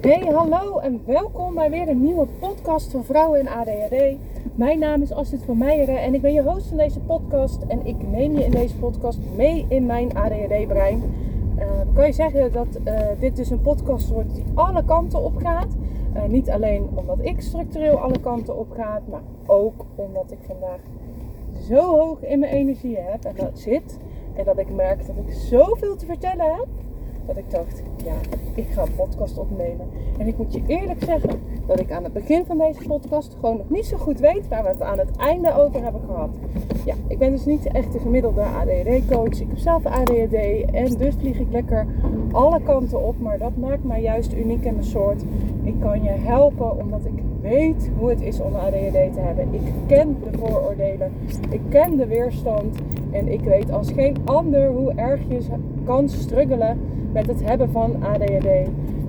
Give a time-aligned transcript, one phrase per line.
[0.00, 4.16] Hey, hallo en welkom bij weer een nieuwe podcast van Vrouwen in ADHD.
[4.54, 7.62] Mijn naam is Astrid van Meijeren en ik ben je host van deze podcast.
[7.62, 11.02] En ik neem je in deze podcast mee in mijn ADHD-brein.
[11.58, 11.64] Uh,
[11.94, 15.76] kan je zeggen dat uh, dit dus een podcast wordt die alle kanten op gaat.
[16.14, 20.80] Uh, niet alleen omdat ik structureel alle kanten op ga, maar ook omdat ik vandaag
[21.68, 23.98] zo hoog in mijn energie heb en dat zit.
[24.34, 26.66] En dat ik merk dat ik zoveel te vertellen heb
[27.26, 28.14] dat ik dacht, ja,
[28.54, 29.86] ik ga een podcast opnemen.
[30.18, 33.56] En ik moet je eerlijk zeggen dat ik aan het begin van deze podcast gewoon
[33.56, 36.30] nog niet zo goed weet waar we het aan het einde over hebben gehad.
[36.84, 39.40] Ja, ik ben dus niet echt de gemiddelde ADHD-coach.
[39.40, 41.86] Ik heb zelf ADHD en dus vlieg ik lekker
[42.32, 43.20] alle kanten op.
[43.20, 45.22] Maar dat maakt mij juist uniek in mijn soort.
[45.62, 49.54] Ik kan je helpen omdat ik weet hoe het is om ADHD te hebben.
[49.54, 51.12] Ik ken de vooroordelen.
[51.50, 52.78] Ik ken de weerstand.
[53.10, 55.38] En ik weet als geen ander hoe erg je
[55.84, 56.78] kan struggelen
[57.16, 58.46] met het hebben van ADHD.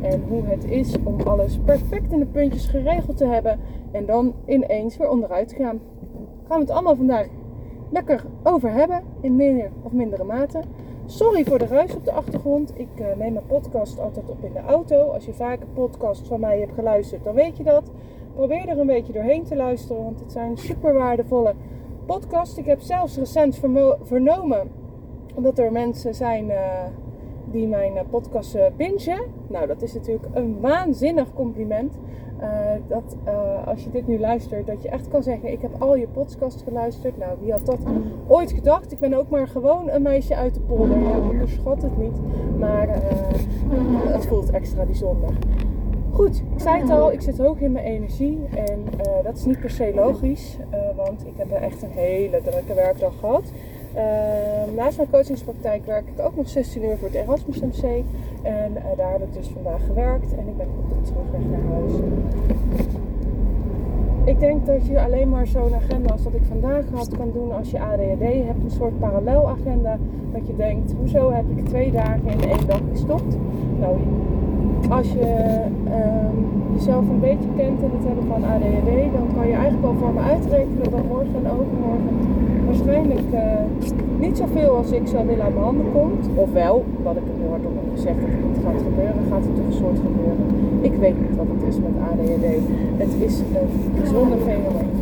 [0.02, 3.60] En hoe het is om alles perfect in de puntjes geregeld te hebben
[3.92, 5.80] en dan ineens weer onderuit te gaan.
[6.48, 7.28] Gaan we het allemaal vandaag
[7.90, 10.60] lekker over hebben, in meer of mindere mate.
[11.06, 12.80] Sorry voor de ruis op de achtergrond.
[12.80, 14.98] Ik uh, neem mijn podcast altijd op in de auto.
[14.98, 17.92] Als je vaak een podcast van mij hebt geluisterd, dan weet je dat.
[18.36, 21.54] Probeer er een beetje doorheen te luisteren, want het zijn super waardevolle
[22.06, 22.58] podcasts.
[22.58, 23.60] Ik heb zelfs recent
[24.04, 24.72] vernomen,
[25.36, 26.56] omdat er mensen zijn uh,
[27.52, 29.22] die mijn eh, podcast bingen.
[29.48, 31.94] Nou, dat is natuurlijk een waanzinnig compliment.
[32.42, 32.48] Uh,
[32.88, 33.16] dat
[33.66, 36.64] als je dit nu luistert, dat je echt kan zeggen: Ik heb al je podcast
[36.64, 37.18] geluisterd.
[37.18, 37.80] Nou, wie had dat
[38.28, 38.92] ooit gedacht?
[38.92, 41.00] Ik ben ook maar gewoon een meisje uit de polder.
[41.00, 42.18] Ja, onderschat het niet.
[42.60, 42.88] Maar
[44.08, 45.30] het voelt extra bijzonder.
[46.12, 48.40] Goed, ik zei het al, ik zit hoog in mijn energie.
[48.56, 48.86] En
[49.24, 50.58] dat is niet per se logisch,
[50.96, 53.52] want ik heb echt een hele drukke werkdag gehad.
[53.98, 54.04] Uh,
[54.76, 57.84] naast mijn coachingspraktijk werk ik ook nog 16 uur voor het Erasmus MC.
[58.42, 61.72] En uh, daar heb ik dus vandaag gewerkt en ik ben op de terugweg naar
[61.72, 61.92] huis.
[64.26, 67.52] Ik denk dat je alleen maar zo'n agenda als dat ik vandaag had kan doen
[67.52, 68.64] als je ADHD hebt.
[68.64, 69.98] Een soort parallelagenda.
[70.32, 73.38] Dat je denkt, hoezo heb ik twee dagen in één dag gestopt?
[73.80, 73.98] Nou,
[74.90, 75.28] als je
[76.00, 76.36] um,
[76.76, 80.14] jezelf een beetje kent in het hebben van ADHD, dan kan je eigenlijk al voor
[80.14, 82.16] me uitrekenen dat morgen en overmorgen
[82.68, 83.42] waarschijnlijk uh,
[84.20, 86.24] niet zoveel als ik zou willen aan mijn handen komt.
[86.36, 89.68] Ofwel, wat ik heel hardop heb gezegd dat het niet gaat gebeuren, gaat het toch
[89.70, 90.46] een soort gebeuren.
[90.90, 92.48] Ik weet niet wat het is met ADHD.
[93.04, 94.94] Het is een bijzonder fenomeen.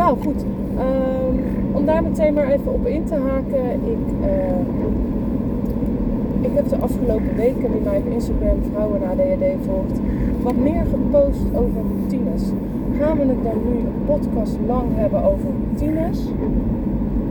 [0.00, 0.40] Nou goed,
[0.86, 1.34] um,
[1.72, 3.64] om daar meteen maar even op in te haken.
[3.94, 4.28] Ik, uh,
[6.44, 9.98] ik heb de afgelopen weken, die mij op Instagram Vrouwen ADHD volgt,
[10.42, 12.42] wat meer gepost over routines.
[12.98, 16.18] Gaan we het dan nu een podcast lang hebben over routines?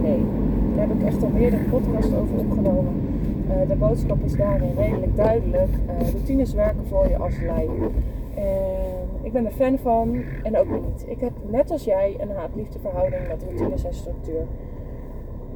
[0.01, 0.19] Nee,
[0.75, 2.93] daar heb ik echt al meerdere podcasts over opgenomen.
[3.47, 5.69] Uh, de boodschap is daarin redelijk duidelijk.
[6.11, 7.33] Routines werken voor je als.
[8.35, 11.05] En ik ben er fan van en ook niet.
[11.07, 14.45] Ik heb net als jij een haat-liefde verhouding met routines en structuur.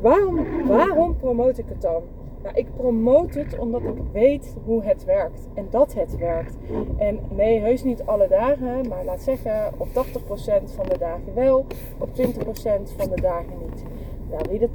[0.02, 2.02] Waarom, waarom promote ik het dan?
[2.44, 6.56] Nou, ik promote het omdat ik weet hoe het werkt en dat het werkt.
[6.98, 9.92] En nee, heus niet alle dagen, maar laat zeggen op 80%
[10.76, 11.66] van de dagen wel,
[11.98, 12.14] op 20%
[12.98, 13.84] van de dagen niet.
[14.50, 14.70] Wie de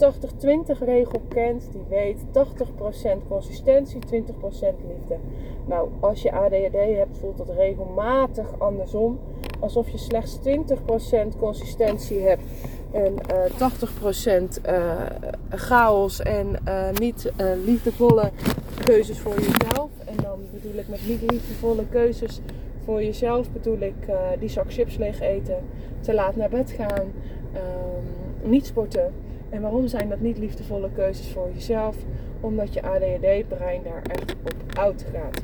[0.76, 4.06] 80-20 regel kent, die weet 80% consistentie, 20%
[4.60, 5.16] liefde.
[5.66, 9.18] Nou, als je ADHD hebt, voelt dat regelmatig andersom.
[9.60, 12.42] Alsof je slechts 20% consistentie hebt
[12.90, 13.70] en uh,
[14.58, 15.00] 80% uh,
[15.50, 17.32] chaos en uh, niet
[17.64, 18.30] liefdevolle
[18.84, 19.90] keuzes voor jezelf.
[20.04, 22.40] En dan bedoel ik met niet liefdevolle keuzes
[22.84, 23.94] voor jezelf, bedoel ik
[24.38, 25.58] die zak chips leeg eten,
[26.00, 27.06] te laat naar bed gaan,
[27.54, 29.12] um, niet sporten.
[29.52, 31.96] En waarom zijn dat niet liefdevolle keuzes voor jezelf?
[32.40, 35.42] Omdat je ADHD-brein daar echt op oud gaat.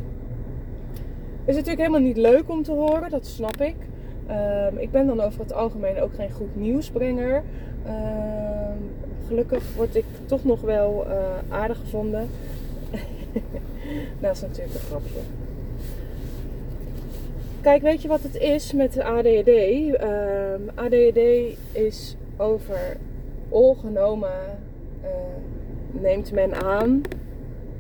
[1.45, 3.75] Is natuurlijk helemaal niet leuk om te horen, dat snap ik.
[4.31, 7.43] Um, ik ben dan over het algemeen ook geen goed nieuwsbrenger.
[7.87, 8.91] Um,
[9.27, 11.13] gelukkig word ik toch nog wel uh,
[11.49, 12.29] aardig gevonden.
[14.21, 15.21] dat is natuurlijk een grapje.
[17.61, 19.49] Kijk, weet je wat het is met ADHD?
[19.49, 21.19] Um, ADHD
[21.73, 22.97] is over
[23.49, 24.59] ongenomen
[25.03, 25.09] uh,
[25.91, 27.03] neemt men aan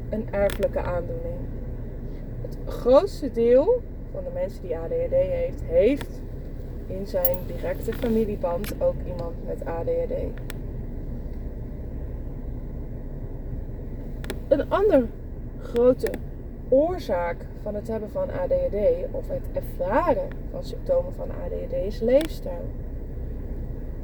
[0.08, 1.36] een erfelijke aandoening.
[2.42, 3.82] Het grootste deel
[4.12, 6.20] van de mensen die ADHD heeft, heeft
[6.86, 10.12] in zijn directe familieband ook iemand met ADHD.
[14.48, 15.04] Een andere
[15.62, 16.10] grote
[16.68, 18.76] oorzaak van het hebben van ADHD
[19.10, 22.64] of het ervaren van symptomen van ADHD is leefstijl.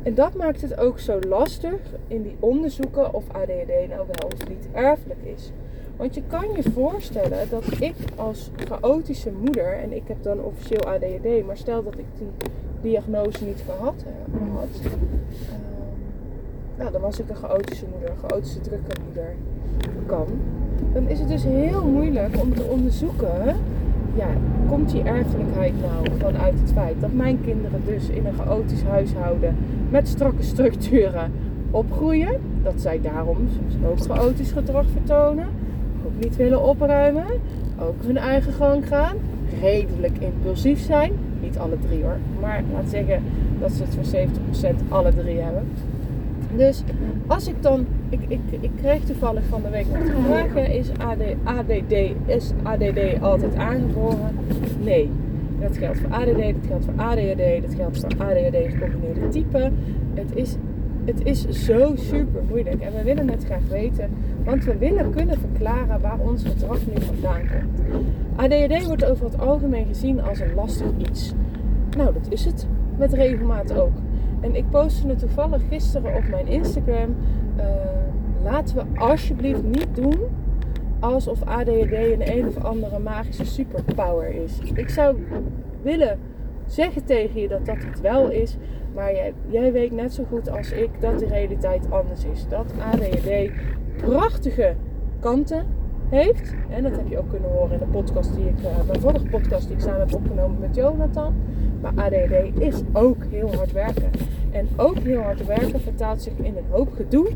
[0.05, 4.49] En dat maakt het ook zo lastig in die onderzoeken of ADHD nou wel of
[4.49, 5.51] niet erfelijk is.
[5.97, 10.85] Want je kan je voorstellen dat ik als chaotische moeder, en ik heb dan officieel
[10.85, 12.29] ADHD, maar stel dat ik die
[12.81, 13.95] diagnose niet gehad had,
[14.85, 14.93] uh,
[16.79, 19.35] nou, dan was ik een chaotische moeder, een chaotische drukke moeder
[20.07, 20.27] kan.
[20.93, 23.57] Dan is het dus heel moeilijk om te onderzoeken,
[24.16, 24.26] ja,
[24.69, 29.56] komt die erfelijkheid nou vanuit het feit dat mijn kinderen dus in een chaotisch huishouden
[29.90, 31.32] met strakke structuren
[31.70, 33.49] opgroeien, dat zij daarom
[33.87, 35.46] ook chaotisch gedrag vertonen,
[36.06, 37.26] ook niet willen opruimen,
[37.81, 39.16] ook hun eigen gang gaan,
[39.61, 41.12] redelijk impulsief zijn.
[41.40, 43.22] Niet alle drie hoor, maar laat zeggen
[43.61, 45.66] dat ze het voor 70% alle drie hebben.
[46.56, 46.82] Dus
[47.26, 47.87] als ik dan,
[48.22, 51.93] ik, ik, kreeg toevallig van de week nog te vragen, is AD, ADD,
[52.26, 54.37] is ADD altijd aangeboren?
[54.84, 55.11] Nee.
[55.61, 59.70] Dat geldt voor ADD, dat geldt voor ADHD, dat geldt voor ADHD gecombineerde type.
[60.14, 60.56] Het is,
[61.05, 64.11] het is zo super moeilijk en we willen het graag weten,
[64.44, 67.81] want we willen kunnen verklaren waar ons gedrag nu vandaan komt.
[68.37, 71.32] ADHD wordt over het algemeen gezien als een lastig iets.
[71.96, 72.66] Nou, dat is het
[72.99, 73.93] met regelmaat ook.
[74.40, 77.16] En ik postte het toevallig gisteren op mijn Instagram.
[77.56, 77.64] Uh,
[78.44, 80.19] laten we alsjeblieft niet doen
[81.00, 84.58] alsof ADHD een een of andere magische superpower is.
[84.75, 85.17] Ik zou
[85.82, 86.19] willen
[86.67, 88.56] zeggen tegen je dat dat het wel is.
[88.94, 92.49] Maar jij, jij weet net zo goed als ik dat de realiteit anders is.
[92.49, 93.50] Dat ADHD
[93.96, 94.75] prachtige
[95.20, 95.67] kanten
[96.08, 96.55] heeft.
[96.69, 99.26] En dat heb je ook kunnen horen in de podcast die ik, uh, mijn vorige
[99.26, 101.35] podcast die ik samen heb opgenomen met Jonathan.
[101.81, 104.11] Maar ADHD is ook heel hard werken.
[104.50, 107.29] En ook heel hard werken vertaalt zich in een hoop gedoe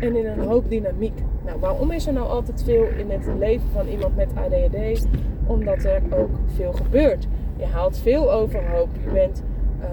[0.00, 1.18] en in een hoop dynamiek.
[1.44, 5.06] Nou, waarom is er nou altijd veel in het leven van iemand met ADHD?
[5.46, 7.26] Omdat er ook veel gebeurt.
[7.56, 8.88] Je haalt veel overhoop.
[9.04, 9.42] Je bent
[9.80, 9.86] uh,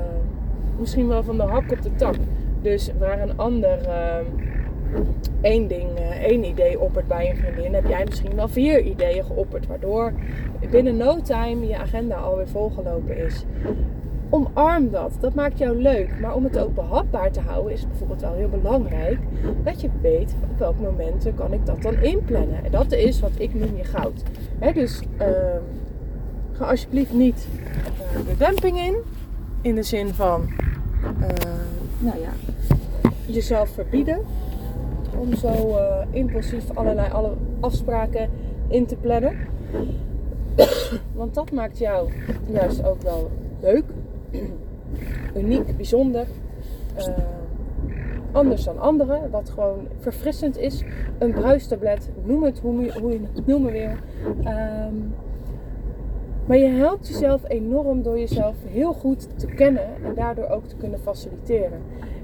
[0.80, 2.16] misschien wel van de hak op de tak.
[2.62, 4.16] Dus waar een ander uh,
[5.42, 9.24] één ding, uh, één idee oppert bij een vriendin, heb jij misschien wel vier ideeën
[9.24, 9.68] geopperd.
[9.68, 10.14] Waardoor
[10.70, 13.46] binnen no time je agenda alweer volgelopen is.
[14.30, 15.12] Omarm dat.
[15.20, 16.20] Dat maakt jou leuk.
[16.20, 19.20] Maar om het ook behapbaar te houden is bijvoorbeeld wel heel belangrijk
[19.64, 22.64] dat je weet op welke momenten kan ik dat dan inplannen.
[22.64, 24.24] En dat is wat ik noem je goud.
[24.74, 25.28] dus uh,
[26.52, 28.96] ga alsjeblieft niet uh, de demping in.
[29.62, 30.50] In de zin van
[31.22, 31.28] uh,
[32.00, 32.30] nou ja,
[33.26, 34.20] jezelf verbieden.
[35.20, 38.30] Om zo uh, impulsief allerlei alle afspraken
[38.68, 39.38] in te plannen.
[41.16, 42.12] Want dat maakt jou
[42.48, 43.32] juist ook wel
[43.62, 43.84] leuk
[45.44, 46.26] uniek, bijzonder.
[46.98, 47.08] Uh,
[48.32, 50.84] anders dan anderen, wat gewoon verfrissend is.
[51.18, 53.90] Een bruistablet, noem het hoe je, hoe je het noemen wil.
[54.40, 55.14] Um,
[56.48, 60.76] maar je helpt jezelf enorm door jezelf heel goed te kennen en daardoor ook te
[60.76, 61.82] kunnen faciliteren.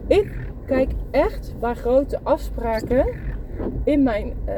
[0.08, 0.32] Ik
[0.66, 3.06] kijk echt waar grote afspraken
[3.84, 4.54] in mijn, uh,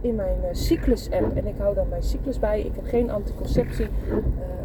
[0.00, 1.36] in mijn uh, cyclus-app.
[1.36, 2.60] En ik hou dan mijn cyclus bij.
[2.60, 3.86] Ik heb geen anticonceptie.
[4.08, 4.63] Uh,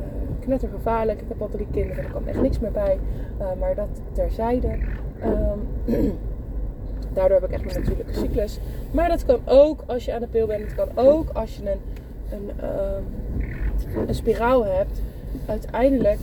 [0.49, 1.21] knettergevaarlijk.
[1.21, 2.99] Ik heb al drie kinderen, er kan echt niks meer bij.
[3.39, 4.77] Uh, maar dat terzijde.
[5.23, 5.67] Um,
[7.13, 8.59] daardoor heb ik echt mijn natuurlijke cyclus.
[8.91, 10.61] Maar dat kan ook als je aan de pil bent.
[10.61, 11.79] Het kan ook als je een,
[12.29, 12.51] een,
[12.95, 15.01] um, een spiraal hebt.
[15.45, 16.19] Uiteindelijk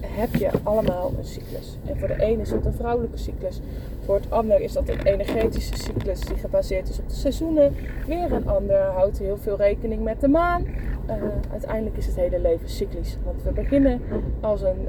[0.00, 1.76] heb je allemaal een cyclus.
[1.86, 3.60] En voor de ene is dat een vrouwelijke cyclus.
[4.04, 7.76] Voor het ander is dat een energetische cyclus die gebaseerd is op de seizoenen.
[8.06, 10.66] Weer een ander houdt heel veel rekening met de maan.
[11.08, 11.14] Uh,
[11.50, 13.18] uiteindelijk is het hele leven cyclisch.
[13.24, 14.00] Want we beginnen
[14.40, 14.88] als een,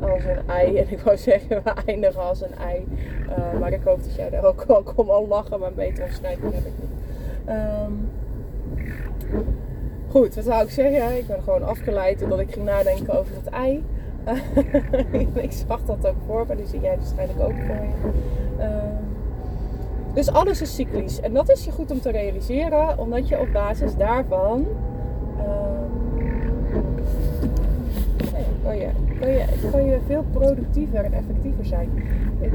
[0.00, 0.76] uh, als een ei.
[0.76, 2.86] En ik wou zeggen, we eindigen als een ei.
[3.28, 5.60] Uh, maar ik hoop dat jij daar ook wel kom al lachen.
[5.60, 6.90] Maar een betere omschrijving heb ik niet.
[7.48, 8.08] Um,
[10.08, 11.18] goed, wat zou ik zeggen?
[11.18, 13.84] Ik ben gewoon afgeleid omdat ik ging nadenken over het ei.
[15.34, 18.10] ik zag dat ook voor, maar die zie jij waarschijnlijk ook voor je.
[20.16, 21.20] Dus alles is cyclisch.
[21.20, 24.66] En dat is je goed om te realiseren, omdat je op basis daarvan
[25.38, 25.44] uh,
[28.64, 28.88] kan, je,
[29.20, 31.88] kan, je, kan je veel productiever en effectiever zijn.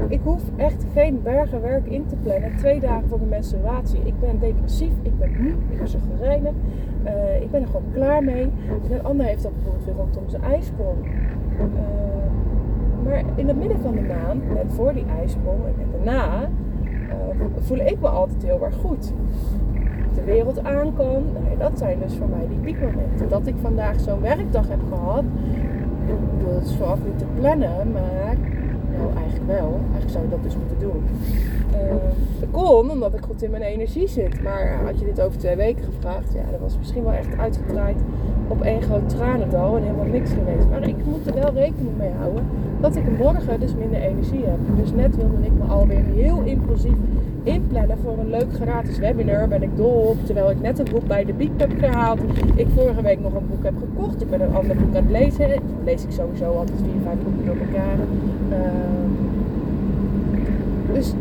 [0.08, 2.56] Ik, hoef echt geen bergen werk in te plannen.
[2.56, 4.00] Twee dagen voor mijn menstruatie.
[4.04, 6.52] Ik ben depressief, ik ben moe, ik ben chagrijnig.
[7.04, 8.52] Uh, ik ben er gewoon klaar mee.
[8.84, 11.06] En een ander heeft dat bijvoorbeeld weer rondom zijn ijsprong.
[11.06, 11.64] Uh,
[13.04, 16.48] maar in het midden van de maand, net voor die ijsprong en daarna,
[17.12, 19.12] uh, voel ik me altijd heel erg goed.
[20.14, 21.22] De wereld aan kan.
[21.58, 23.28] Dat zijn dus voor mij die piekmomenten.
[23.28, 25.24] Dat ik vandaag zo'n werkdag heb gehad.
[26.44, 28.36] Dat is vooraf niet te plannen, maar
[28.96, 29.80] nou eigenlijk wel.
[29.80, 31.04] Eigenlijk zou je dat dus moeten doen.
[31.72, 31.94] Uh,
[32.40, 34.42] dat kon omdat ik goed in mijn energie zit.
[34.42, 37.96] Maar had je dit over twee weken gevraagd, ja, dat was misschien wel echt uitgedraaid
[38.52, 40.68] op één groot tranendal en helemaal niks geweest.
[40.70, 42.44] Maar ik moet er wel rekening mee houden
[42.80, 44.58] dat ik morgen dus minder energie heb.
[44.76, 46.96] Dus net wilde ik me alweer heel impulsief
[47.42, 49.48] inplannen voor een leuk gratis webinar.
[49.48, 50.16] Ben ik dol op.
[50.24, 52.20] Terwijl ik net een boek bij de Beat heb gehaald.
[52.54, 54.22] Ik vorige week nog een boek heb gekocht.
[54.22, 55.48] Ik ben een ander boek aan het lezen.
[55.84, 57.98] Lees ik sowieso altijd vier, vijf boeken door elkaar.
[58.50, 59.10] Ehm,
[60.92, 61.12] dus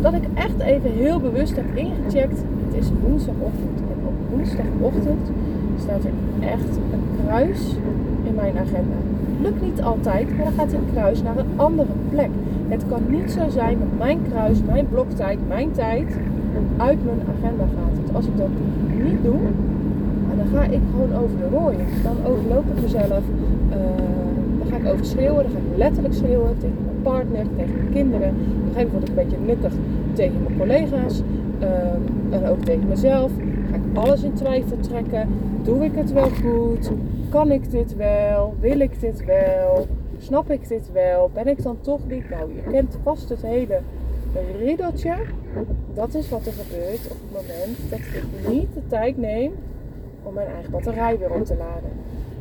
[0.00, 2.42] dat ik echt even heel bewust heb ingecheckt.
[2.66, 3.78] Het is woensdagochtend.
[3.92, 5.30] En op woensdagochtend
[5.78, 7.76] staat er echt een kruis
[8.22, 8.96] in mijn agenda.
[9.42, 12.30] Lukt niet altijd, maar dan gaat een kruis naar een andere plek.
[12.68, 16.18] Het kan niet zo zijn dat mijn kruis, mijn bloktijd, mijn tijd
[16.76, 17.96] uit mijn agenda gaat.
[18.02, 18.48] Want als ik dat
[19.04, 19.38] niet doe,
[20.36, 21.86] dan ga ik gewoon over de rooien.
[22.02, 23.22] Dan overloop ik mezelf.
[23.70, 23.76] Uh,
[24.58, 25.42] dan ga ik over schreeuwen.
[25.42, 28.28] Dan ga ik letterlijk schreeuwen tegen mijn partner, tegen mijn kinderen.
[28.28, 29.72] Op een gegeven moment word ik een beetje nukkig
[30.12, 31.22] tegen mijn collega's.
[31.62, 33.30] Uh, en ook tegen mezelf.
[33.98, 35.28] Alles in twijfel trekken.
[35.62, 36.90] Doe ik het wel goed?
[37.28, 38.54] Kan ik dit wel?
[38.60, 39.86] Wil ik dit wel?
[40.18, 41.30] Snap ik dit wel?
[41.34, 42.30] Ben ik dan toch niet?
[42.30, 43.80] Nou, je kent vast het hele
[44.58, 45.14] riddeltje.
[45.94, 49.52] Dat is wat er gebeurt op het moment dat ik niet de tijd neem
[50.22, 51.90] om mijn eigen batterij weer op te laden.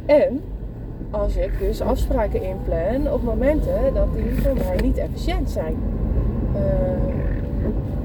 [0.06, 0.42] En
[1.12, 5.76] als ik dus afspraken inplan op momenten dat die voor mij niet efficiënt zijn.
[6.56, 7.27] Uh,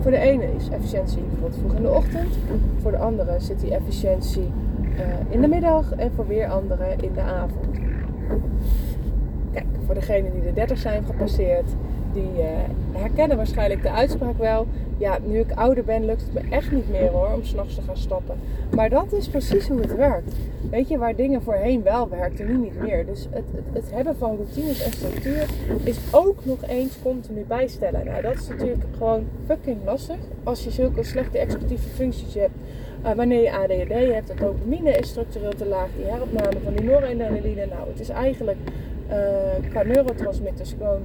[0.03, 2.39] voor de ene is efficiëntie bijvoorbeeld vroeg in de ochtend.
[2.81, 4.51] Voor de andere zit die efficiëntie
[4.83, 5.93] uh, in de middag.
[5.95, 7.79] En voor weer anderen in de avond.
[9.53, 11.71] Kijk, voor degenen die de 30 zijn gepasseerd,
[12.13, 12.45] die uh,
[12.93, 14.67] herkennen waarschijnlijk de uitspraak wel.
[14.99, 17.83] Ja, nu ik ouder ben, lukt het me echt niet meer hoor, om s'nachts te
[17.83, 18.39] gaan stappen.
[18.75, 20.33] Maar dat is precies hoe het werkt.
[20.71, 23.07] Weet je, waar dingen voorheen wel werkten, nu niet meer.
[23.07, 25.47] Dus het, het, hebben van routines en structuur
[25.85, 28.05] is ook nog eens continu bijstellen.
[28.05, 30.17] Nou, dat is natuurlijk gewoon fucking lastig.
[30.43, 32.55] Als je zulke slechte executieve functies hebt.
[33.05, 35.89] Uh, wanneer je ADHD hebt, de dopamine is structureel te laag.
[35.97, 37.67] Die heropname van die noradrenaline.
[37.67, 38.59] Nou, het is eigenlijk
[39.11, 41.03] uh, qua neurotransmitters gewoon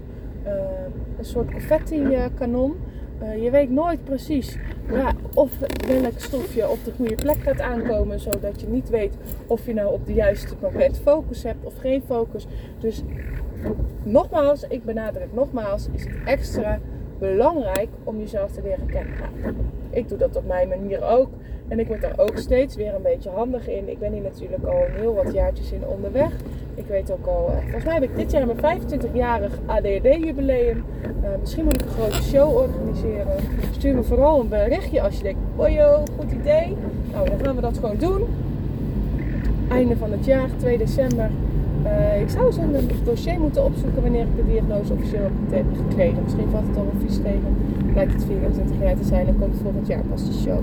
[1.17, 2.75] een soort confetti-kanon.
[3.23, 4.57] Uh, je weet nooit precies
[4.91, 5.51] ja, of
[5.87, 9.93] welk stofje op de goede plek gaat aankomen, zodat je niet weet of je nou
[9.93, 12.47] op de juiste moment focus hebt of geen focus.
[12.79, 13.03] Dus
[14.03, 16.79] nogmaals, ik benadruk nogmaals, is het extra
[17.19, 19.13] belangrijk om jezelf te leren kennen.
[19.89, 21.29] Ik doe dat op mijn manier ook.
[21.67, 23.89] En ik word daar ook steeds weer een beetje handig in.
[23.89, 26.31] Ik ben hier natuurlijk al een heel wat jaartjes in onderweg.
[26.77, 30.83] Ik weet ook al, uh, volgens mij heb ik dit jaar mijn 25-jarig ADHD-jubileum.
[31.21, 33.35] Eh, misschien moet ik een grote show organiseren.
[33.71, 36.75] Stuur me vooral een berichtje als je denkt, oh goed idee.
[37.11, 38.25] Nou, dan gaan we dat gewoon doen.
[39.69, 41.29] Einde van het jaar, 2 december.
[41.83, 46.23] Uh, ik zou eens een dossier moeten opzoeken wanneer ik de diagnose officieel heb gekregen.
[46.23, 47.57] Misschien valt het al een vies tegen.
[47.95, 50.59] Lijkt het 24 jaar te zijn en komt volgend jaar pas de show.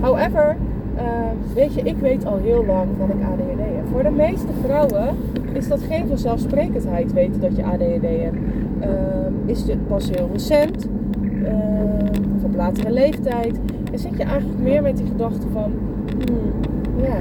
[0.00, 0.56] However,
[0.96, 3.86] uh, weet je, ik weet al heel lang dat ik ADHD heb.
[3.92, 5.16] Voor de meeste vrouwen
[5.52, 8.36] is dat geen vanzelfsprekendheid weten dat je ADHD hebt.
[8.80, 8.88] Uh,
[9.46, 10.88] is het pas heel recent,
[12.36, 13.60] of op latere leeftijd.
[13.92, 15.72] En zit je eigenlijk meer met die gedachte van,
[16.06, 16.52] hmm,
[17.02, 17.16] ja,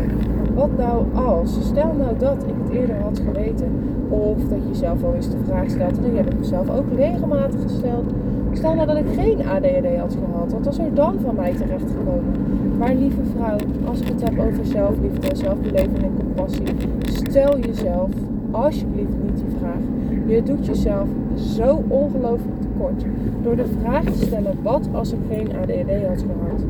[0.54, 1.58] wat nou als?
[1.66, 3.68] Stel nou dat ik het eerder had geweten.
[4.10, 5.98] Of dat je jezelf al eens de vraag stelt.
[5.98, 8.14] En die heb ik mezelf ook regelmatig gesteld.
[8.54, 10.52] Stel nou dat ik geen ADHD had gehad.
[10.52, 12.34] Wat was er dan van mij terechtgekomen?
[12.78, 16.64] Maar lieve vrouw, als ik het heb over zelfliefde, zelfbeleving en compassie.
[17.00, 18.10] Stel jezelf
[18.52, 19.82] alsjeblieft niet die vraag.
[20.26, 23.04] Je doet jezelf zo ongelooflijk tekort.
[23.44, 26.64] Door de vraag te stellen, wat als ik geen ADHD had gehad?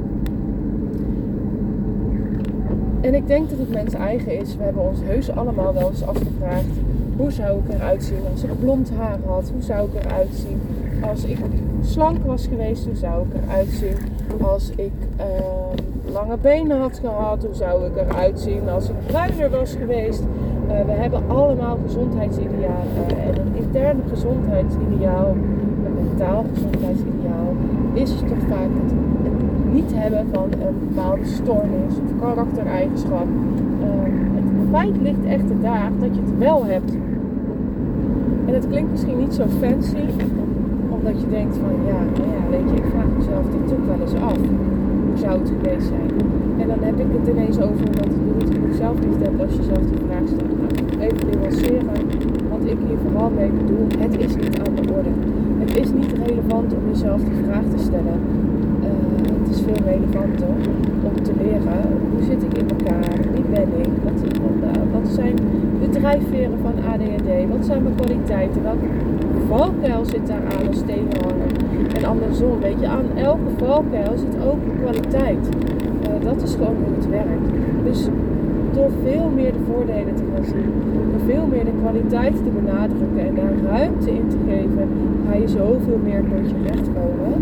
[3.01, 4.57] En ik denk dat het mensen eigen is.
[4.57, 6.65] We hebben ons heus allemaal wel eens afgevraagd.
[7.17, 9.51] Hoe zou ik eruit zien als ik blond haar had?
[9.53, 10.59] Hoe zou ik eruit zien
[11.01, 11.37] als ik
[11.81, 12.85] slank was geweest?
[12.85, 13.97] Hoe zou ik eruit zien
[14.41, 15.25] als ik uh,
[16.13, 17.43] lange benen had gehad?
[17.43, 20.21] Hoe zou ik eruit zien als ik bruiner was geweest?
[20.21, 23.07] Uh, we hebben allemaal gezondheidsidealen.
[23.07, 25.35] En een interne gezondheidsideaal,
[25.85, 27.53] een mentaal gezondheidsideaal,
[27.93, 28.93] is toch vaak het
[29.73, 33.27] niet hebben van een bepaalde stoornis of karaktereigenschap.
[33.79, 33.87] Uh,
[34.35, 36.91] het feit ligt echter daar dat je het wel hebt.
[38.45, 40.05] En het klinkt misschien niet zo fancy,
[41.01, 44.01] omdat je denkt van ja, nou ja weet je, ik vraag mezelf dit ook wel
[44.05, 44.41] eens af.
[45.07, 46.09] Hoe zou het geweest zijn?
[46.61, 49.63] En dan heb ik het ineens over wat je niet genoeg zelfliefde hebt als je
[49.71, 50.55] zelf die vraag stelt.
[50.61, 50.71] Nou,
[51.05, 51.85] even nuanceren,
[52.53, 55.13] wat ik hier vooral mee bedoel, het is niet aan de orde.
[55.63, 58.19] Het is niet relevant om jezelf die vraag te stellen
[59.51, 60.47] is veel relevanter
[61.09, 64.19] om te leren hoe zit ik in elkaar, wie ben ik, wat,
[64.91, 65.35] wat zijn
[65.81, 68.85] de drijfveren van ADHD, wat zijn mijn kwaliteiten, welke
[69.51, 71.51] valkuil zit daar aan als tegenhanger.
[71.97, 75.43] En andersom, weet je, aan elke valkuil zit ook kwaliteit.
[76.07, 77.47] Uh, dat is gewoon hoe het werkt.
[77.83, 78.07] Dus
[78.73, 80.71] door veel meer de voordelen te gaan zien,
[81.11, 84.87] door veel meer de kwaliteit te benadrukken en daar ruimte in te geven,
[85.27, 87.33] ga je zoveel meer tot je recht komen.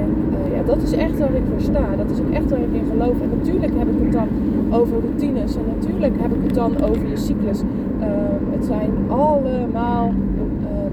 [0.00, 1.96] En uh, ja, dat is echt waar ik voor sta.
[1.96, 3.16] Dat is ook echt waar ik in geloof.
[3.24, 4.28] En natuurlijk heb ik het dan
[4.70, 5.56] over routines.
[5.56, 7.60] En natuurlijk heb ik het dan over je cyclus.
[8.00, 10.12] Ehm, het zijn allemaal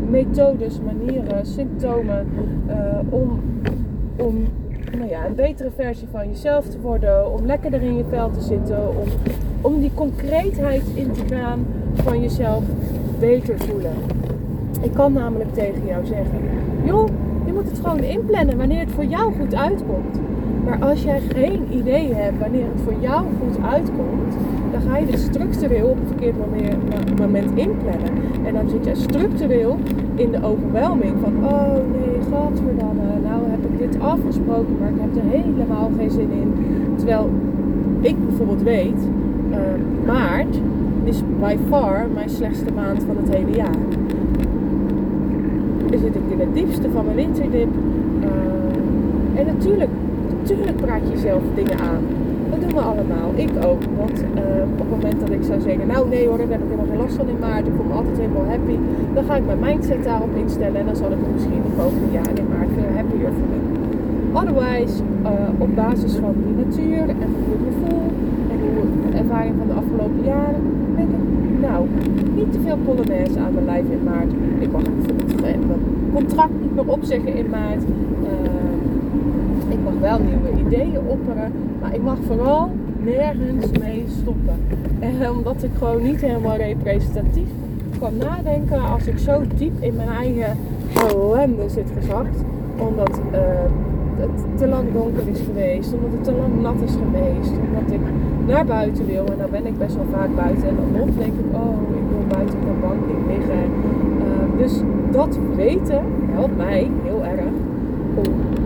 [0.09, 2.27] methodes, manieren, symptomen
[2.67, 2.73] uh,
[3.09, 3.39] om,
[4.17, 4.35] om
[4.97, 7.33] nou ja, een betere versie van jezelf te worden.
[7.33, 8.89] Om lekkerder in je vel te zitten.
[8.89, 9.07] Om,
[9.61, 12.63] om die concreetheid in te gaan van jezelf
[13.19, 13.93] beter voelen.
[14.81, 16.39] Ik kan namelijk tegen jou zeggen:
[16.83, 17.07] joh,
[17.45, 20.19] je moet het gewoon inplannen wanneer het voor jou goed uitkomt.
[20.65, 24.35] Maar als jij geen idee hebt wanneer het voor jou goed uitkomt,
[24.79, 26.35] dan ga je het structureel op een verkeerd
[27.19, 28.11] moment inplannen.
[28.45, 29.77] En dan zit je structureel
[30.15, 35.23] in de overwelming van, oh nee, godverdamme, nou heb ik dit afgesproken, maar ik heb
[35.23, 36.53] er helemaal geen zin in.
[36.95, 37.29] Terwijl
[38.01, 38.99] ik bijvoorbeeld weet,
[39.51, 39.57] uh,
[40.05, 40.59] maart
[41.03, 43.77] is by far mijn slechtste maand van het hele jaar.
[45.89, 47.69] Dan zit ik in het diepste van mijn winterdip.
[48.19, 49.89] Uh, en natuurlijk
[50.43, 52.03] Tuurlijk praat je jezelf dingen aan.
[52.49, 53.29] Dat doen we allemaal.
[53.35, 53.81] Ik ook.
[53.97, 56.69] Want uh, op het moment dat ik zou zeggen, nou nee hoor, daar heb ik
[56.69, 57.67] helemaal geen last van in maart.
[57.67, 58.77] Ik voel me altijd helemaal happy.
[59.13, 60.79] Dan ga ik mijn mindset daarop instellen.
[60.81, 63.61] En dan zal ik misschien de volgende jaar in maart veel happier voelen.
[64.39, 67.95] Otherwise, uh, op basis van die natuur en hoe ik me.
[68.51, 68.59] En
[69.11, 70.61] de ervaring van de afgelopen jaren.
[70.95, 71.23] Denk ik,
[71.61, 71.85] nou,
[72.35, 74.31] niet te veel polonaise aan mijn lijf in maart.
[74.59, 75.59] Ik mag bijvoorbeeld mijn
[76.13, 77.83] contract niet meer opzeggen in maart.
[78.23, 78.29] Uh,
[79.71, 82.69] ik mag wel nieuwe ideeën opperen, maar ik mag vooral
[83.03, 84.55] nergens mee stoppen.
[84.99, 87.49] En omdat ik gewoon niet helemaal representatief
[87.99, 90.57] kan nadenken als ik zo diep in mijn eigen
[90.95, 92.43] ellende zit gezakt.
[92.77, 93.39] Omdat uh,
[94.15, 98.01] het te lang donker is geweest, omdat het te lang nat is geweest, omdat ik
[98.47, 99.25] naar buiten wil.
[99.25, 100.67] En dan ben ik best wel vaak buiten.
[100.67, 103.63] En dan nog denk ik, oh, ik wil buiten op een bank liggen.
[104.17, 107.51] Uh, dus dat weten helpt mij heel erg
[108.15, 108.58] om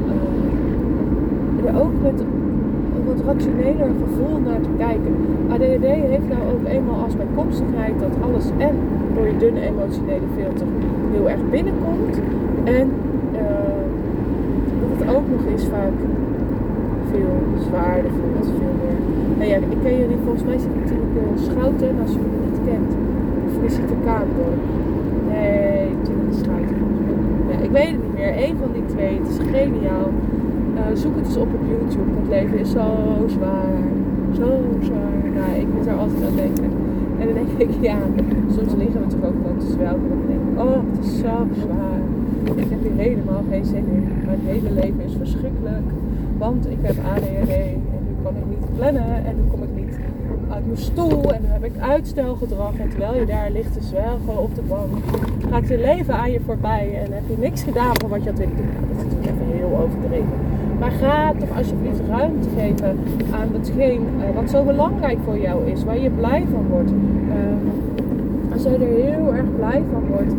[1.81, 5.13] ook met een wat rationeler gevoel naar te kijken.
[5.53, 8.75] ADHD heeft nou ook eenmaal als bijkomstigheid dat alles en
[9.15, 10.67] door je dunne emotionele filter
[11.13, 12.15] heel erg binnenkomt.
[12.63, 12.91] En
[13.33, 13.81] uh,
[14.81, 15.97] dat het ook nog eens vaak
[17.12, 17.36] veel
[17.67, 18.99] zwaarder voelt, veel meer.
[19.38, 22.39] Nou ja, ik ken jullie, volgens mij zit natuurlijk uh, Schouten, en als je me
[22.47, 22.91] niet kent,
[23.47, 24.62] of is het de Kaandorp?
[25.31, 26.77] Nee, natuurlijk Schouten.
[27.49, 30.09] Ja, ik weet het niet meer, één van die twee, het is geniaal.
[30.75, 32.09] Uh, zoek het eens op op YouTube.
[32.19, 32.88] Het leven is zo
[33.27, 33.77] zwaar.
[34.36, 34.49] Zo
[34.81, 35.17] zwaar.
[35.36, 36.71] Nou, ik moet er altijd aan denken.
[37.19, 37.97] En dan denk ik, ja,
[38.55, 40.07] soms liggen we toch ook gewoon te zwelgen.
[40.12, 42.01] En dan denk ik, oh, het is zo zwaar.
[42.55, 44.07] Ik heb hier helemaal geen zin in.
[44.25, 45.88] Mijn hele leven is verschrikkelijk.
[46.38, 47.53] Want ik heb ADHD
[47.95, 49.25] en nu kan ik niet plannen.
[49.25, 49.95] En nu kom ik niet
[50.49, 51.33] uit mijn stoel.
[51.33, 52.73] En nu heb ik uitstelgedrag.
[52.77, 54.91] En terwijl je daar ligt te zwelgen op de bank,
[55.49, 57.01] gaat je leven aan je voorbij.
[57.03, 58.65] En heb je niks gedaan van wat je had willen doen.
[58.89, 60.52] Dat is natuurlijk even heel overdreven.
[60.84, 62.98] Maar ga toch alsjeblieft ruimte geven
[63.32, 66.91] aan hetgeen uh, wat zo belangrijk voor jou is, waar je blij van wordt.
[66.91, 70.34] Uh, als je er heel erg blij van wordt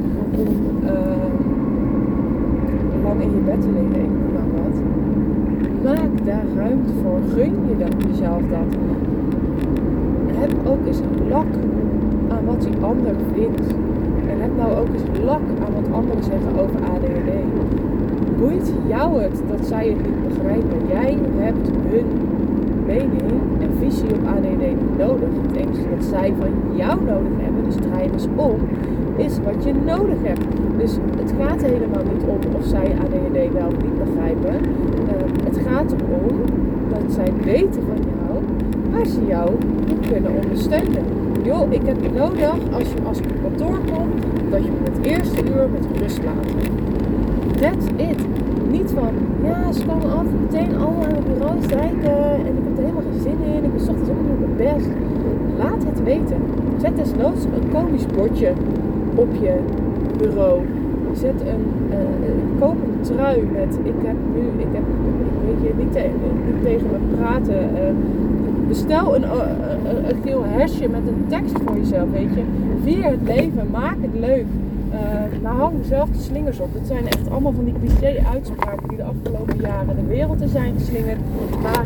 [2.94, 4.76] om lang in je bed te liggen, noem maar wat.
[5.82, 7.18] Maak daar ruimte voor.
[7.34, 8.78] Gun je dan jezelf dat.
[10.32, 11.52] Heb ook eens lak
[12.28, 13.74] aan wat die ander vindt.
[14.30, 17.30] En heb nou ook eens lak aan wat anderen zeggen over ADHD
[18.44, 20.78] boeit jou het dat zij het niet begrijpen?
[20.88, 22.06] Jij hebt hun
[22.86, 24.64] mening en visie op ADD
[24.98, 25.28] nodig.
[25.46, 28.56] Het enige wat zij van jou nodig hebben, dus draai eens om,
[29.16, 30.44] is wat je nodig hebt.
[30.78, 34.54] Dus het gaat helemaal niet om of zij ADD wel of niet begrijpen.
[34.54, 36.38] Uh, het gaat erom
[36.88, 38.42] dat zij weten van jou
[38.90, 39.50] waar ze jou
[40.10, 41.04] kunnen ondersteunen.
[41.42, 44.08] Joh, ik heb nodig als je als kantoor kom,
[44.50, 46.83] dat je me het eerste uur met rust laat.
[47.60, 48.20] That's it.
[48.70, 49.12] Niet van,
[49.42, 53.02] ja, ze komen altijd meteen allemaal aan het bureau strijken en ik heb er helemaal
[53.12, 53.64] geen zin in.
[53.64, 54.88] Ik ben ochtends nog mijn best.
[55.58, 56.36] Laat het weten.
[56.80, 58.52] Zet desnoods een komisch bordje
[59.14, 59.54] op je
[60.18, 60.60] bureau.
[61.12, 64.82] Zet een, uh, koop een trui met, ik heb nu, ik heb,
[65.46, 66.08] weet je, niet, te,
[66.46, 67.54] niet tegen me praten.
[67.54, 72.42] Uh, bestel een, uh, een geel hesje met een tekst voor jezelf, weet je.
[72.82, 74.46] Vier het leven, maak het leuk.
[75.42, 76.74] Maar hang zelf de slingers op.
[76.74, 80.74] Het zijn echt allemaal van die cliché-uitspraken die de afgelopen jaren de wereld in zijn
[80.78, 81.18] geslingerd.
[81.62, 81.84] Maar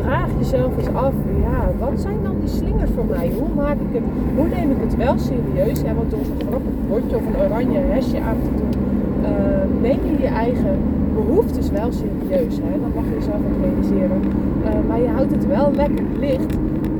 [0.00, 1.12] vraag jezelf eens af,
[1.42, 3.32] ja, wat zijn dan die slingers voor mij?
[3.38, 4.02] Hoe maak ik het,
[4.36, 5.80] hoe neem ik het wel serieus?
[5.80, 8.82] Ja, want door zo'n grappig bordje of een oranje hesje aan te doen,
[9.22, 10.78] uh, neem je je eigen
[11.14, 12.56] behoeftes wel serieus.
[12.56, 12.72] Hè?
[12.80, 14.20] Dat mag je jezelf ook realiseren.
[14.64, 16.52] Uh, maar je houdt het wel lekker licht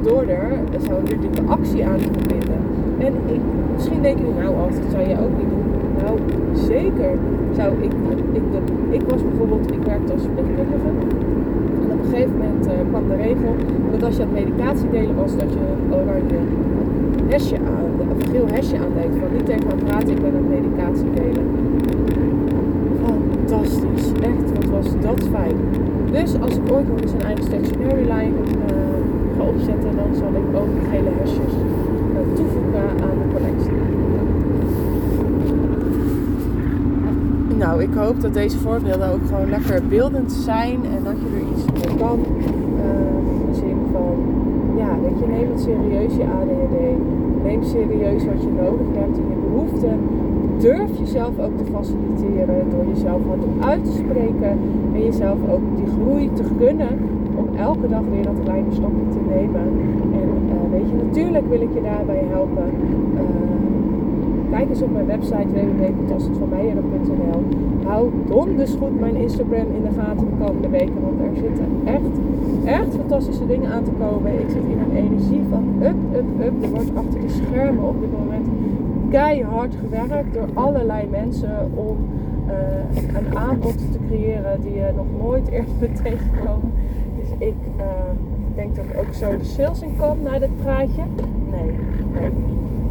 [0.02, 0.52] door er
[0.86, 2.53] zo'n diepe actie aan te verbinden.
[3.04, 3.40] En ik,
[3.74, 5.66] misschien denk je nou, als dat zou je ook niet doen.
[6.02, 6.14] Nou,
[6.52, 7.10] zeker
[7.58, 7.92] zou ik,
[8.32, 8.42] ik,
[8.90, 10.90] ik was bijvoorbeeld, ik werkte als verpleegkundige.
[11.82, 13.52] En op een gegeven moment uh, kwam de regel
[13.90, 15.64] dat als je aan medicatie delen was, dat je
[15.96, 16.40] oranje
[17.26, 19.12] hesje aan, of geel hesje aandeed.
[19.20, 21.46] Van niet tegen me praten, ik ben aan medicatie delen.
[23.04, 25.56] Fantastisch, echt, wat was dat fijn.
[26.10, 28.36] Dus als ik ooit nog eens een eigen stationary line
[28.70, 28.98] uh,
[29.36, 31.54] ga opzetten, dan zal ik ook gele hesjes
[32.34, 33.72] toevoegen aan de collectie.
[37.58, 41.44] Nou, ik hoop dat deze voorbeelden ook gewoon lekker beeldend zijn en dat je er
[41.52, 42.18] iets mee kan.
[42.76, 44.16] Uh, in de zin van,
[44.76, 46.78] ja, weet je, neem het serieus je ADHD.
[47.42, 49.98] Neem serieus wat je nodig hebt in je behoeften.
[50.58, 54.58] Durf jezelf ook te faciliteren door jezelf hardop uit te spreken
[54.94, 56.98] en jezelf ook die groei te gunnen
[57.68, 59.66] elke dag weer dat kleine stapje te nemen.
[60.20, 62.68] En uh, weet je, natuurlijk wil ik je daarbij helpen.
[63.14, 63.20] Uh,
[64.50, 67.42] Kijk eens op mijn website www.tassetvanmeijeren.nl.
[67.86, 72.14] Hou donders goed mijn Instagram in de gaten de komende weken, want er zitten echt,
[72.64, 74.32] echt fantastische dingen aan te komen.
[74.32, 76.62] Ik zit in een energie van up, up, up.
[76.62, 78.46] Er wordt achter de schermen op dit moment
[79.10, 81.96] keihard gewerkt door allerlei mensen om
[82.48, 86.72] uh, een aanbod te creëren die je nog nooit eerder bent tegengekomen.
[87.38, 87.54] Dus ik
[88.54, 91.02] denk dat ik ook zo de sales in kan naar dit praatje.
[91.50, 91.78] Nee,
[92.20, 92.30] nee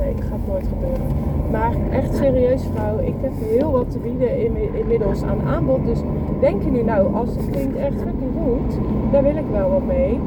[0.04, 1.08] nee, dat gaat nooit gebeuren.
[1.52, 4.32] Maar echt serieus vrouw, ik heb heel wat te bieden
[4.80, 5.86] inmiddels aan aanbod.
[5.86, 6.00] Dus
[6.40, 8.78] denk je nu nou, als het klinkt echt fucking goed,
[9.12, 10.20] daar wil ik wel wat mee.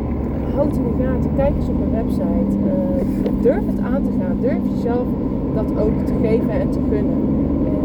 [0.55, 2.57] Houd in de gaten, kijk eens op mijn website.
[2.65, 5.07] Uh, durf het aan te gaan, durf jezelf
[5.55, 7.21] dat ook te geven en te gunnen.
[7.67, 7.83] En,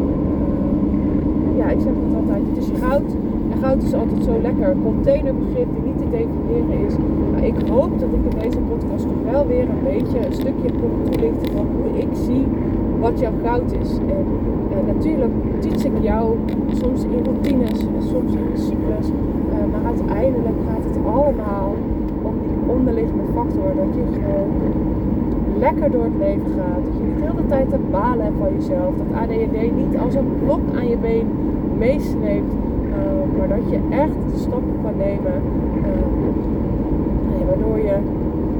[1.52, 3.15] uh, ja, ik zeg het altijd, het is goud.
[3.52, 4.76] En goud is altijd zo lekker.
[4.84, 6.94] Containerbegrip die niet te definiëren is.
[7.32, 10.70] Maar ik hoop dat ik in deze podcast toch wel weer een beetje een stukje
[10.80, 12.46] kon toelichten van hoe ik zie
[13.00, 13.90] wat jouw goud is.
[13.98, 14.26] En
[14.72, 16.38] uh, natuurlijk teach ik jou
[16.82, 17.80] soms in routines,
[18.12, 19.08] soms in een cyclus.
[19.10, 21.76] Uh, maar uiteindelijk gaat het allemaal
[22.22, 23.70] om die onderliggende factor.
[23.76, 24.52] Dat je gewoon
[25.60, 26.84] lekker door het leven gaat.
[26.86, 28.94] Dat je niet de hele tijd te balen hebt van jezelf.
[28.98, 31.28] Dat ADHD niet als een blok aan je been
[31.78, 32.54] meesleept.
[33.38, 35.41] Maar dat je echt stappen kan nemen.
[37.48, 37.98] waardoor je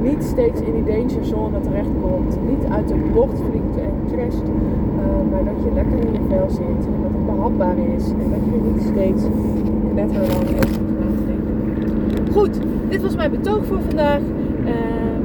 [0.02, 2.38] niet steeds in die danger zone terechtkomt.
[2.48, 4.42] Niet uit de bocht vliegt en crasht.
[4.42, 6.86] Uh, maar dat je lekker in je vel zit.
[6.86, 8.04] En dat het behapbaar is.
[8.08, 9.22] En dat je niet steeds
[9.92, 12.32] knetterlang over nadenken.
[12.32, 14.20] Goed, dit was mijn betoog voor vandaag.
[14.64, 14.72] Uh,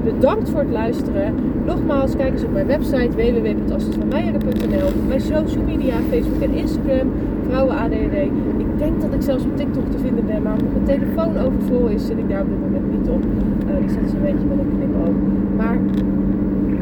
[0.04, 1.34] bedankt voor het luisteren.
[1.66, 7.12] Nogmaals, kijk eens op mijn website www.assisvanmeijeren.nl Mijn social media, Facebook en Instagram.
[7.48, 8.18] Vrouwen ADD.
[8.58, 10.42] Ik denk dat ik zelfs op TikTok te vinden ben.
[10.42, 13.24] Maar omdat mijn telefoon overvol is, zit ik daar op dit moment niet op.
[13.70, 15.16] Uh, die zet ze een beetje met een knipoog.
[15.58, 15.78] Maar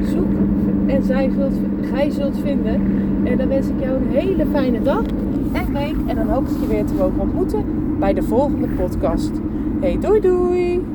[0.02, 0.32] zoek
[0.86, 1.54] en zij zult,
[1.94, 2.82] gij zult vinden.
[3.24, 5.04] En dan wens ik jou een hele fijne dag
[5.52, 5.96] en week.
[6.06, 7.64] En dan hoop ik je weer te mogen ontmoeten
[8.00, 9.32] bij de volgende podcast.
[9.80, 10.95] Hey, doei doei!